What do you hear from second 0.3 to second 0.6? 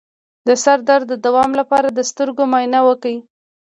د